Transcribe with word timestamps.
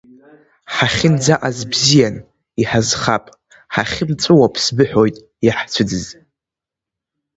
Ҳахьынӡаҟаз 0.73 1.57
бзиан, 1.71 2.15
иҳазхап, 2.61 3.25
ҳахьымҵәыуап 3.73 4.55
сбыҳәоит, 4.63 5.15
иаҳцәыӡыз… 5.45 6.05